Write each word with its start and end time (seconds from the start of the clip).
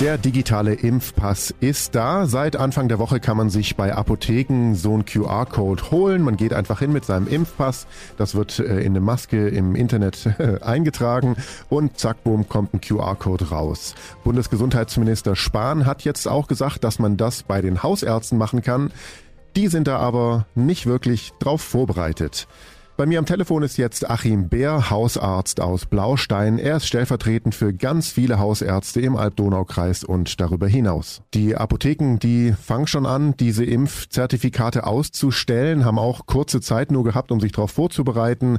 Der 0.00 0.16
digitale 0.16 0.74
Impfpass 0.74 1.52
ist 1.58 1.96
da. 1.96 2.26
Seit 2.26 2.54
Anfang 2.54 2.86
der 2.86 3.00
Woche 3.00 3.18
kann 3.18 3.36
man 3.36 3.50
sich 3.50 3.74
bei 3.74 3.92
Apotheken 3.92 4.74
so 4.76 4.94
einen 4.94 5.04
QR-Code 5.04 5.90
holen. 5.90 6.22
Man 6.22 6.36
geht 6.36 6.52
einfach 6.52 6.78
hin 6.78 6.92
mit 6.92 7.04
seinem 7.04 7.26
Impfpass. 7.26 7.88
Das 8.16 8.36
wird 8.36 8.60
äh, 8.60 8.78
in 8.78 8.92
eine 8.92 9.00
Maske 9.00 9.48
im 9.48 9.74
Internet 9.74 10.28
eingetragen 10.62 11.34
und 11.68 11.98
zack, 11.98 12.22
boom, 12.22 12.48
kommt 12.48 12.74
ein 12.74 12.80
QR-Code 12.80 13.48
raus. 13.48 13.96
Bundesgesundheitsminister 14.22 15.34
Spahn 15.34 15.84
hat 15.84 16.04
jetzt 16.04 16.28
auch 16.28 16.46
gesagt, 16.46 16.84
dass 16.84 17.00
man 17.00 17.16
das 17.16 17.42
bei 17.42 17.60
den 17.60 17.82
Hausärzten 17.82 18.38
machen 18.38 18.62
kann. 18.62 18.92
Die 19.56 19.66
sind 19.66 19.88
da 19.88 19.98
aber 19.98 20.46
nicht 20.54 20.86
wirklich 20.86 21.32
drauf 21.40 21.60
vorbereitet. 21.60 22.46
Bei 22.98 23.06
mir 23.06 23.20
am 23.20 23.26
Telefon 23.26 23.62
ist 23.62 23.76
jetzt 23.76 24.10
Achim 24.10 24.48
Bär, 24.48 24.90
Hausarzt 24.90 25.60
aus 25.60 25.86
Blaustein. 25.86 26.58
Er 26.58 26.78
ist 26.78 26.88
stellvertretend 26.88 27.54
für 27.54 27.72
ganz 27.72 28.08
viele 28.10 28.40
Hausärzte 28.40 29.00
im 29.00 29.14
Alb-Donau-Kreis 29.14 30.02
und 30.02 30.40
darüber 30.40 30.66
hinaus. 30.66 31.22
Die 31.32 31.54
Apotheken, 31.54 32.18
die 32.18 32.52
fangen 32.60 32.88
schon 32.88 33.06
an, 33.06 33.36
diese 33.36 33.64
Impfzertifikate 33.64 34.84
auszustellen, 34.84 35.84
haben 35.84 35.96
auch 35.96 36.26
kurze 36.26 36.60
Zeit 36.60 36.90
nur 36.90 37.04
gehabt, 37.04 37.30
um 37.30 37.38
sich 37.38 37.52
darauf 37.52 37.70
vorzubereiten. 37.70 38.58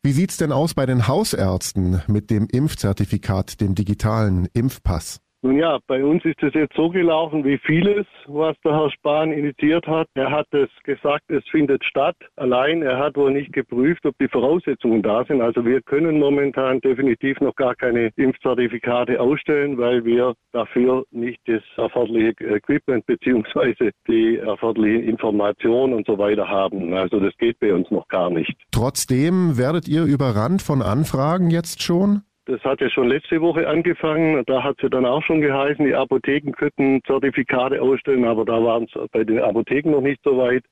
Wie 0.00 0.12
sieht's 0.12 0.36
denn 0.36 0.52
aus 0.52 0.74
bei 0.74 0.86
den 0.86 1.08
Hausärzten 1.08 2.02
mit 2.06 2.30
dem 2.30 2.46
Impfzertifikat, 2.46 3.60
dem 3.60 3.74
digitalen 3.74 4.46
Impfpass? 4.52 5.18
Nun 5.44 5.58
ja, 5.58 5.80
bei 5.88 6.04
uns 6.04 6.24
ist 6.24 6.40
es 6.40 6.54
jetzt 6.54 6.76
so 6.76 6.88
gelaufen 6.88 7.44
wie 7.44 7.58
vieles, 7.58 8.06
was 8.28 8.56
der 8.64 8.76
Herr 8.76 8.92
Spahn 8.92 9.32
initiiert 9.32 9.88
hat. 9.88 10.06
Er 10.14 10.30
hat 10.30 10.46
es 10.52 10.68
gesagt, 10.84 11.28
es 11.32 11.42
findet 11.50 11.84
statt. 11.84 12.14
Allein 12.36 12.82
er 12.82 12.98
hat 12.98 13.16
wohl 13.16 13.32
nicht 13.32 13.52
geprüft, 13.52 14.06
ob 14.06 14.16
die 14.18 14.28
Voraussetzungen 14.28 15.02
da 15.02 15.24
sind. 15.24 15.40
Also 15.40 15.64
wir 15.64 15.82
können 15.82 16.20
momentan 16.20 16.80
definitiv 16.80 17.40
noch 17.40 17.56
gar 17.56 17.74
keine 17.74 18.10
Impfzertifikate 18.14 19.20
ausstellen, 19.20 19.78
weil 19.78 20.04
wir 20.04 20.34
dafür 20.52 21.04
nicht 21.10 21.40
das 21.46 21.62
erforderliche 21.76 22.44
Equipment 22.44 23.04
beziehungsweise 23.06 23.90
die 24.06 24.36
erforderliche 24.36 25.02
Information 25.10 25.92
und 25.92 26.06
so 26.06 26.18
weiter 26.18 26.48
haben. 26.48 26.94
Also 26.94 27.18
das 27.18 27.36
geht 27.38 27.58
bei 27.58 27.74
uns 27.74 27.90
noch 27.90 28.06
gar 28.06 28.30
nicht. 28.30 28.54
Trotzdem 28.70 29.58
werdet 29.58 29.88
ihr 29.88 30.04
überrannt 30.04 30.62
von 30.62 30.82
Anfragen 30.82 31.50
jetzt 31.50 31.82
schon? 31.82 32.22
Das 32.52 32.62
hat 32.64 32.82
ja 32.82 32.90
schon 32.90 33.08
letzte 33.08 33.40
Woche 33.40 33.66
angefangen. 33.66 34.44
Da 34.44 34.62
hat 34.62 34.82
ja 34.82 34.90
dann 34.90 35.06
auch 35.06 35.22
schon 35.22 35.40
geheißen, 35.40 35.86
die 35.86 35.94
Apotheken 35.94 36.52
könnten 36.52 37.02
Zertifikate 37.06 37.80
ausstellen, 37.80 38.26
aber 38.26 38.44
da 38.44 38.62
waren 38.62 38.84
es 38.84 39.10
bei 39.10 39.24
den 39.24 39.38
Apotheken 39.38 39.90
noch 39.90 40.02
nicht 40.02 40.20
so 40.22 40.36
weit. 40.36 40.62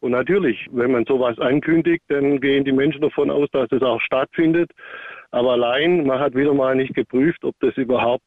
Und 0.00 0.10
natürlich, 0.10 0.66
wenn 0.72 0.90
man 0.90 1.04
sowas 1.04 1.38
ankündigt, 1.38 2.02
dann 2.08 2.40
gehen 2.40 2.64
die 2.64 2.72
Menschen 2.72 3.02
davon 3.02 3.30
aus, 3.30 3.48
dass 3.52 3.70
es 3.70 3.80
auch 3.80 4.00
stattfindet. 4.00 4.72
Aber 5.30 5.52
allein, 5.52 6.04
man 6.04 6.18
hat 6.18 6.34
wieder 6.34 6.52
mal 6.52 6.74
nicht 6.74 6.94
geprüft, 6.94 7.44
ob 7.44 7.54
das 7.60 7.76
überhaupt 7.76 8.24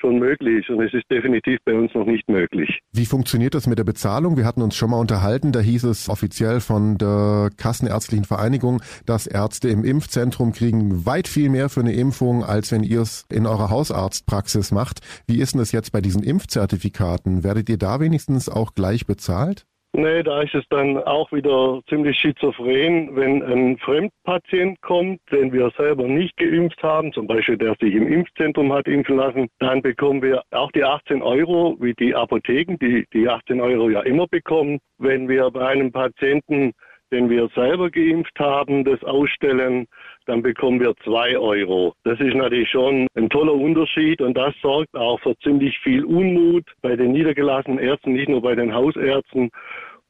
schon 0.00 0.18
möglich 0.18 0.68
und 0.70 0.80
es 0.80 0.92
ist 0.94 1.04
definitiv 1.10 1.58
bei 1.64 1.74
uns 1.74 1.94
noch 1.94 2.06
nicht 2.06 2.28
möglich. 2.28 2.80
Wie 2.92 3.06
funktioniert 3.06 3.54
das 3.54 3.66
mit 3.66 3.78
der 3.78 3.84
Bezahlung? 3.84 4.36
Wir 4.36 4.44
hatten 4.44 4.62
uns 4.62 4.74
schon 4.74 4.90
mal 4.90 4.98
unterhalten, 4.98 5.52
da 5.52 5.60
hieß 5.60 5.84
es 5.84 6.08
offiziell 6.08 6.60
von 6.60 6.98
der 6.98 7.50
Kassenärztlichen 7.56 8.24
Vereinigung, 8.24 8.82
dass 9.06 9.26
Ärzte 9.26 9.68
im 9.68 9.84
Impfzentrum 9.84 10.52
kriegen 10.52 11.06
weit 11.06 11.28
viel 11.28 11.48
mehr 11.48 11.68
für 11.68 11.80
eine 11.80 11.94
Impfung, 11.94 12.44
als 12.44 12.72
wenn 12.72 12.82
ihr 12.82 13.02
es 13.02 13.26
in 13.30 13.46
eurer 13.46 13.70
Hausarztpraxis 13.70 14.72
macht. 14.72 15.00
Wie 15.26 15.40
ist 15.40 15.54
denn 15.54 15.60
das 15.60 15.72
jetzt 15.72 15.92
bei 15.92 16.00
diesen 16.00 16.22
Impfzertifikaten? 16.22 17.44
Werdet 17.44 17.68
ihr 17.68 17.78
da 17.78 18.00
wenigstens 18.00 18.48
auch 18.48 18.74
gleich 18.74 19.06
bezahlt? 19.06 19.66
Nee, 19.92 20.22
da 20.22 20.42
ist 20.42 20.54
es 20.54 20.64
dann 20.70 20.98
auch 20.98 21.32
wieder 21.32 21.80
ziemlich 21.88 22.16
schizophren, 22.16 23.16
wenn 23.16 23.42
ein 23.42 23.76
Fremdpatient 23.78 24.80
kommt, 24.82 25.20
den 25.32 25.52
wir 25.52 25.70
selber 25.76 26.04
nicht 26.04 26.36
geimpft 26.36 26.80
haben, 26.80 27.12
zum 27.12 27.26
Beispiel 27.26 27.56
der 27.58 27.74
sich 27.80 27.92
im 27.94 28.06
Impfzentrum 28.06 28.72
hat 28.72 28.86
impfen 28.86 29.16
lassen, 29.16 29.48
dann 29.58 29.82
bekommen 29.82 30.22
wir 30.22 30.44
auch 30.52 30.70
die 30.70 30.84
18 30.84 31.22
Euro, 31.22 31.76
wie 31.80 31.92
die 31.94 32.14
Apotheken, 32.14 32.76
die 32.80 33.04
die 33.12 33.28
18 33.28 33.60
Euro 33.60 33.90
ja 33.90 34.02
immer 34.02 34.28
bekommen. 34.28 34.78
Wenn 34.98 35.28
wir 35.28 35.50
bei 35.50 35.66
einem 35.66 35.90
Patienten 35.90 36.72
den 37.12 37.28
wir 37.28 37.48
selber 37.54 37.90
geimpft 37.90 38.38
haben, 38.38 38.84
das 38.84 39.02
ausstellen, 39.04 39.86
dann 40.26 40.42
bekommen 40.42 40.80
wir 40.80 40.94
zwei 41.04 41.36
Euro. 41.36 41.94
Das 42.04 42.20
ist 42.20 42.34
natürlich 42.34 42.70
schon 42.70 43.06
ein 43.14 43.28
toller 43.28 43.54
Unterschied 43.54 44.20
und 44.20 44.36
das 44.36 44.54
sorgt 44.62 44.94
auch 44.94 45.20
für 45.20 45.36
ziemlich 45.38 45.78
viel 45.80 46.04
Unmut 46.04 46.64
bei 46.82 46.96
den 46.96 47.12
niedergelassenen 47.12 47.78
Ärzten, 47.78 48.12
nicht 48.12 48.28
nur 48.28 48.42
bei 48.42 48.54
den 48.54 48.74
Hausärzten. 48.74 49.50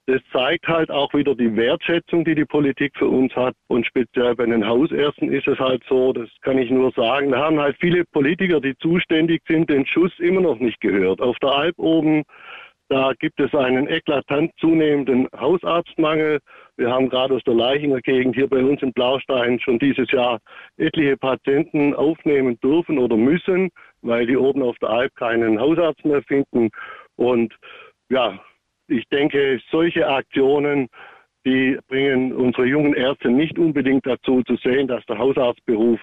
Das 0.07 0.21
zeigt 0.33 0.67
halt 0.67 0.91
auch 0.91 1.15
wieder 1.15 1.37
die 1.37 1.55
Wertschätzung, 1.55 2.25
die 2.25 2.35
die 2.35 2.45
Politik 2.45 2.93
für 2.99 3.07
uns 3.07 3.35
hat. 3.37 3.55
Und 3.69 3.87
speziell 3.87 4.35
bei 4.35 4.45
den 4.45 4.67
Hausärzten 4.67 5.33
ist 5.33 5.47
es 5.47 5.59
halt 5.59 5.85
so, 5.89 6.13
das 6.13 6.29
kann 6.41 6.59
ich 6.59 6.69
nur 6.69 6.91
sagen, 6.93 7.31
da 7.31 7.39
haben 7.39 7.61
halt 7.61 7.77
viele 7.79 8.05
Politiker, 8.07 8.61
die 8.61 8.77
zuständig 8.79 9.41
sind, 9.47 9.71
den 9.71 9.87
Schuss 9.87 10.11
immer 10.19 10.41
noch 10.41 10.59
nicht 10.59 10.81
gehört. 10.81 11.21
Auf 11.21 11.39
der 11.39 11.53
Alp 11.53 11.79
oben 11.79 12.25
da 12.91 13.13
gibt 13.21 13.39
es 13.39 13.55
einen 13.55 13.89
eklatant 13.89 14.51
zunehmenden 14.59 15.29
Hausarztmangel. 15.39 16.41
Wir 16.77 16.91
haben 16.91 17.09
gerade 17.09 17.35
aus 17.35 17.45
der 17.45 17.55
Leichinger 17.55 18.01
Gegend 18.01 18.35
hier 18.35 18.49
bei 18.49 18.65
uns 18.65 18.83
in 18.83 18.93
Blaustein 18.93 19.61
schon 19.61 19.79
dieses 19.79 20.11
Jahr 20.11 20.41
etliche 20.77 21.17
Patienten 21.17 21.95
aufnehmen 21.95 22.59
dürfen 22.59 22.99
oder 22.99 23.17
müssen, 23.17 23.71
weil 24.03 24.27
die 24.27 24.37
oben 24.37 24.63
auf 24.63 24.77
der 24.79 24.91
Alp 24.91 25.15
keinen 25.15 25.61
Hausarzt 25.61 26.05
mehr 26.05 26.21
finden. 26.25 26.71
Und 27.15 27.55
ja, 28.09 28.41
ich 28.89 29.07
denke, 29.13 29.61
solche 29.71 30.09
Aktionen, 30.09 30.89
die 31.47 31.79
bringen 31.87 32.33
unsere 32.33 32.67
jungen 32.67 32.95
Ärzte 32.95 33.31
nicht 33.31 33.57
unbedingt 33.57 34.05
dazu 34.05 34.43
zu 34.43 34.57
sehen, 34.57 34.89
dass 34.89 35.07
der 35.07 35.17
Hausarztberuf 35.17 36.01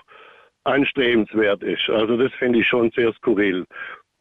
anstrebenswert 0.64 1.64
ist. 1.64 1.90
Also 1.90 2.16
das 2.16 2.32
finde 2.36 2.60
ich 2.60 2.68
schon 2.68 2.92
sehr 2.92 3.12
skurril. 3.14 3.66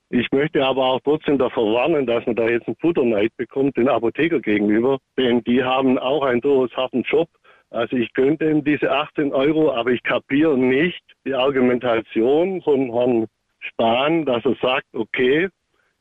Ich 0.09 0.31
möchte 0.31 0.65
aber 0.65 0.85
auch 0.85 1.01
trotzdem 1.03 1.37
davor 1.37 1.75
warnen, 1.75 2.07
dass 2.07 2.25
man 2.27 2.37
da 2.37 2.49
jetzt 2.49 2.69
einen 2.69 2.77
Futterneid 2.77 3.37
bekommt 3.37 3.77
den 3.77 3.89
Apotheker 3.89 4.41
gegenüber, 4.41 4.99
denn 5.19 5.43
die 5.43 5.65
haben 5.65 5.99
auch 5.99 6.23
einen 6.23 6.41
durchaus 6.41 6.77
harten 6.77 7.03
Job. 7.03 7.29
Also 7.71 7.97
ich 7.97 8.13
könnte 8.15 8.49
ihm 8.49 8.63
diese 8.63 8.91
18 8.91 9.33
Euro, 9.33 9.73
aber 9.73 9.91
ich 9.91 10.03
kapiere 10.05 10.57
nicht 10.57 11.03
die 11.25 11.35
Argumentation 11.35 12.63
von 12.63 12.93
Herrn 12.93 13.27
Spahn, 13.59 14.25
dass 14.25 14.45
er 14.45 14.55
sagt, 14.63 14.87
okay, 14.93 15.49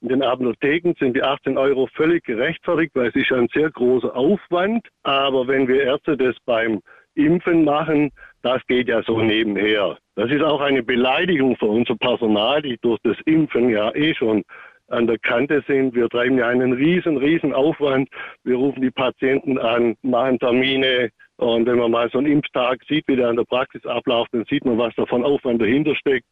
in 0.02 0.10
den 0.10 0.22
Apotheken 0.22 0.94
sind 1.00 1.16
die 1.16 1.24
18 1.24 1.58
Euro 1.58 1.88
völlig 1.96 2.24
gerechtfertigt, 2.26 2.92
weil 2.94 3.08
es 3.08 3.16
ist 3.16 3.32
ein 3.32 3.48
sehr 3.54 3.72
großer 3.72 4.16
Aufwand. 4.16 4.88
Aber 5.02 5.48
wenn 5.48 5.68
wir 5.68 5.82
Ärzte 5.82 6.16
das 6.16 6.36
beim 6.46 6.82
Impfen 7.16 7.64
machen, 7.64 8.12
das 8.46 8.62
geht 8.68 8.88
ja 8.88 9.02
so 9.02 9.20
nebenher. 9.20 9.98
Das 10.16 10.30
ist 10.30 10.44
auch 10.44 10.62
eine 10.62 10.84
Beleidigung 10.84 11.58
für 11.58 11.66
unser 11.66 11.96
Personal, 11.96 12.62
die 12.62 12.78
durch 12.82 13.00
das 13.04 13.18
Impfen 13.26 13.70
ja 13.70 13.94
eh 13.96 14.14
schon 14.14 14.44
an 14.88 15.08
der 15.08 15.18
Kante 15.18 15.64
sind. 15.68 15.96
Wir 15.96 16.08
treiben 16.10 16.38
ja 16.38 16.48
einen 16.48 16.74
riesen, 16.74 17.18
riesen 17.18 17.54
Aufwand. 17.54 18.08
Wir 18.44 18.56
rufen 18.56 18.84
die 18.84 18.92
Patienten 18.92 19.58
an, 19.58 19.96
machen 20.04 20.38
Termine. 20.38 21.10
Und 21.38 21.66
wenn 21.66 21.80
man 21.80 21.90
mal 21.90 22.08
so 22.12 22.20
einen 22.20 22.32
Impftag 22.32 22.82
sieht, 22.88 23.08
wie 23.08 23.16
der 23.16 23.30
an 23.30 23.36
der 23.36 23.46
Praxis 23.46 23.84
abläuft, 23.86 24.32
dann 24.32 24.46
sieht 24.46 24.64
man, 24.64 24.78
was 24.78 24.94
da 24.96 25.08
von 25.08 25.26
Aufwand 25.26 25.60
dahinter 25.60 25.96
steckt 25.96 26.28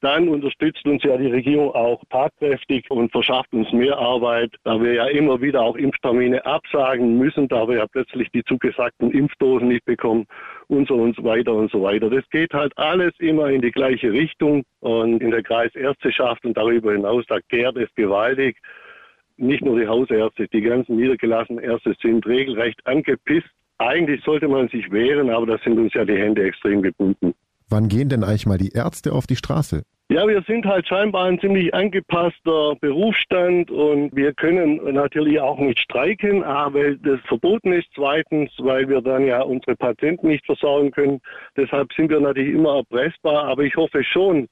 dann 0.00 0.28
unterstützt 0.28 0.84
uns 0.86 1.02
ja 1.02 1.16
die 1.16 1.26
Regierung 1.26 1.72
auch 1.74 2.02
tatkräftig 2.10 2.90
und 2.90 3.12
verschafft 3.12 3.52
uns 3.52 3.70
mehr 3.72 3.98
Arbeit, 3.98 4.54
da 4.64 4.80
wir 4.80 4.94
ja 4.94 5.06
immer 5.06 5.40
wieder 5.40 5.62
auch 5.62 5.76
Impftermine 5.76 6.44
absagen 6.46 7.18
müssen, 7.18 7.48
da 7.48 7.68
wir 7.68 7.76
ja 7.76 7.86
plötzlich 7.86 8.30
die 8.30 8.42
zugesagten 8.44 9.10
Impfdosen 9.10 9.68
nicht 9.68 9.84
bekommen 9.84 10.26
und 10.68 10.88
so 10.88 10.94
und 10.94 11.16
so 11.16 11.24
weiter 11.24 11.54
und 11.54 11.70
so 11.70 11.82
weiter. 11.82 12.08
Das 12.08 12.28
geht 12.30 12.52
halt 12.54 12.76
alles 12.78 13.12
immer 13.18 13.50
in 13.50 13.60
die 13.60 13.70
gleiche 13.70 14.12
Richtung 14.12 14.64
und 14.80 15.22
in 15.22 15.30
der 15.30 15.42
Kreisärzteschaft 15.42 16.44
und 16.44 16.56
darüber 16.56 16.92
hinaus, 16.92 17.24
da 17.28 17.38
kehrt 17.48 17.76
es 17.76 17.94
gewaltig. 17.94 18.56
Nicht 19.36 19.64
nur 19.64 19.78
die 19.78 19.86
Hausärzte, 19.86 20.48
die 20.48 20.60
ganzen 20.60 20.96
niedergelassenen 20.96 21.62
Ärzte 21.64 21.94
sind 22.02 22.26
regelrecht 22.26 22.80
angepisst. 22.86 23.48
Eigentlich 23.78 24.22
sollte 24.24 24.48
man 24.48 24.68
sich 24.68 24.90
wehren, 24.90 25.30
aber 25.30 25.46
da 25.46 25.58
sind 25.58 25.78
uns 25.78 25.94
ja 25.94 26.04
die 26.04 26.16
Hände 26.16 26.44
extrem 26.44 26.82
gebunden. 26.82 27.34
Wann 27.70 27.88
gehen 27.88 28.08
denn 28.08 28.24
eigentlich 28.24 28.46
mal 28.46 28.58
die 28.58 28.72
Ärzte 28.74 29.12
auf 29.12 29.28
die 29.28 29.36
Straße? 29.36 29.84
Ja, 30.12 30.26
wir 30.26 30.42
sind 30.42 30.66
halt 30.66 30.88
scheinbar 30.88 31.26
ein 31.26 31.38
ziemlich 31.38 31.72
angepasster 31.72 32.74
Berufsstand 32.80 33.70
und 33.70 34.10
wir 34.12 34.34
können 34.34 34.92
natürlich 34.92 35.38
auch 35.40 35.56
nicht 35.56 35.78
streiken, 35.78 36.42
A, 36.42 36.74
weil 36.74 36.98
das 36.98 37.20
verboten 37.28 37.72
ist, 37.72 37.86
zweitens, 37.94 38.50
weil 38.58 38.88
wir 38.88 39.02
dann 39.02 39.24
ja 39.24 39.42
unsere 39.42 39.76
Patienten 39.76 40.26
nicht 40.26 40.44
versorgen 40.44 40.90
können. 40.90 41.20
Deshalb 41.56 41.92
sind 41.92 42.10
wir 42.10 42.18
natürlich 42.18 42.52
immer 42.52 42.78
erpressbar, 42.78 43.44
aber 43.44 43.62
ich 43.62 43.76
hoffe 43.76 44.02
schon, 44.02 44.48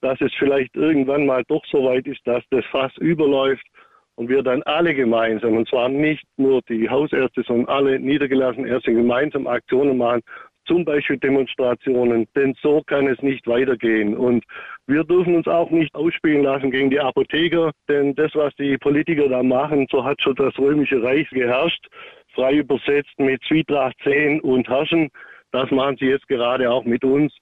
dass 0.00 0.18
es 0.22 0.32
vielleicht 0.38 0.74
irgendwann 0.76 1.26
mal 1.26 1.44
doch 1.46 1.62
so 1.70 1.84
weit 1.84 2.06
ist, 2.06 2.26
dass 2.26 2.42
das 2.50 2.64
Fass 2.70 2.96
überläuft 2.96 3.66
und 4.14 4.30
wir 4.30 4.42
dann 4.42 4.62
alle 4.62 4.94
gemeinsam, 4.94 5.58
und 5.58 5.68
zwar 5.68 5.90
nicht 5.90 6.24
nur 6.38 6.62
die 6.70 6.88
Hausärzte, 6.88 7.42
sondern 7.46 7.68
alle 7.68 8.00
niedergelassenen 8.00 8.70
Ärzte 8.70 8.94
gemeinsam 8.94 9.46
Aktionen 9.46 9.98
machen 9.98 10.22
zum 10.66 10.84
Beispiel 10.84 11.18
Demonstrationen, 11.18 12.26
denn 12.36 12.54
so 12.60 12.82
kann 12.86 13.06
es 13.06 13.20
nicht 13.22 13.46
weitergehen. 13.46 14.16
Und 14.16 14.44
wir 14.86 15.04
dürfen 15.04 15.36
uns 15.36 15.46
auch 15.46 15.70
nicht 15.70 15.94
ausspielen 15.94 16.42
lassen 16.42 16.70
gegen 16.70 16.90
die 16.90 17.00
Apotheker, 17.00 17.72
denn 17.88 18.14
das, 18.14 18.34
was 18.34 18.54
die 18.56 18.78
Politiker 18.78 19.28
da 19.28 19.42
machen, 19.42 19.86
so 19.90 20.04
hat 20.04 20.20
schon 20.22 20.34
das 20.36 20.56
römische 20.58 21.02
Reich 21.02 21.28
geherrscht, 21.30 21.86
frei 22.34 22.54
übersetzt 22.54 23.18
mit 23.18 23.42
Zwietracht, 23.44 23.96
Zehn 24.02 24.40
und 24.40 24.68
Herrschen. 24.68 25.10
Das 25.50 25.70
machen 25.70 25.96
sie 25.98 26.06
jetzt 26.06 26.28
gerade 26.28 26.70
auch 26.70 26.84
mit 26.84 27.04
uns, 27.04 27.34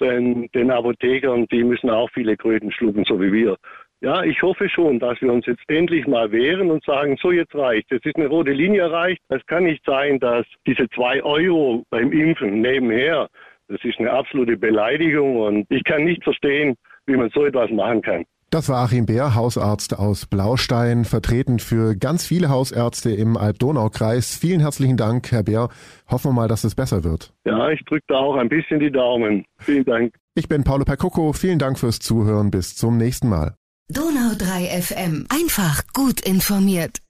denn 0.00 0.48
den 0.54 0.70
Apothekern, 0.70 1.46
die 1.52 1.62
müssen 1.62 1.90
auch 1.90 2.10
viele 2.12 2.36
Kröten 2.36 2.72
schlucken, 2.72 3.04
so 3.04 3.20
wie 3.20 3.32
wir. 3.32 3.56
Ja, 4.04 4.22
ich 4.22 4.42
hoffe 4.42 4.68
schon, 4.68 4.98
dass 4.98 5.18
wir 5.22 5.32
uns 5.32 5.46
jetzt 5.46 5.62
endlich 5.66 6.06
mal 6.06 6.30
wehren 6.30 6.70
und 6.70 6.84
sagen, 6.84 7.16
so 7.22 7.32
jetzt 7.32 7.54
reicht. 7.54 7.90
Es 7.90 8.04
ist 8.04 8.16
eine 8.16 8.26
rote 8.26 8.50
Linie 8.50 8.82
erreicht. 8.82 9.22
Es 9.30 9.40
kann 9.46 9.64
nicht 9.64 9.82
sein, 9.86 10.20
dass 10.20 10.44
diese 10.66 10.86
zwei 10.90 11.22
Euro 11.22 11.84
beim 11.88 12.12
Impfen 12.12 12.60
nebenher, 12.60 13.28
das 13.68 13.82
ist 13.82 13.98
eine 13.98 14.10
absolute 14.10 14.58
Beleidigung 14.58 15.38
und 15.38 15.64
ich 15.70 15.82
kann 15.84 16.04
nicht 16.04 16.22
verstehen, 16.22 16.74
wie 17.06 17.16
man 17.16 17.30
so 17.30 17.46
etwas 17.46 17.70
machen 17.70 18.02
kann. 18.02 18.24
Das 18.50 18.68
war 18.68 18.84
Achim 18.84 19.06
Bär, 19.06 19.34
Hausarzt 19.34 19.98
aus 19.98 20.26
Blaustein, 20.26 21.06
vertreten 21.06 21.58
für 21.58 21.96
ganz 21.96 22.26
viele 22.26 22.50
Hausärzte 22.50 23.10
im 23.10 23.38
Alb-Donau-Kreis. 23.38 24.36
Vielen 24.36 24.60
herzlichen 24.60 24.98
Dank, 24.98 25.32
Herr 25.32 25.44
Bär. 25.44 25.70
Hoffen 26.10 26.32
wir 26.32 26.34
mal, 26.42 26.48
dass 26.48 26.64
es 26.64 26.74
besser 26.74 27.04
wird. 27.04 27.32
Ja, 27.46 27.70
ich 27.70 27.82
drücke 27.86 28.04
da 28.08 28.16
auch 28.16 28.36
ein 28.36 28.50
bisschen 28.50 28.80
die 28.80 28.92
Daumen. 28.92 29.46
Vielen 29.60 29.86
Dank. 29.86 30.14
Ich 30.34 30.46
bin 30.46 30.62
Paulo 30.62 30.84
Percocco. 30.84 31.32
Vielen 31.32 31.58
Dank 31.58 31.78
fürs 31.78 32.00
Zuhören. 32.00 32.50
Bis 32.50 32.76
zum 32.76 32.98
nächsten 32.98 33.30
Mal. 33.30 33.54
Donau 33.92 34.34
3 34.34 34.80
FM. 34.80 35.26
Einfach 35.28 35.82
gut 35.92 36.22
informiert. 36.22 37.00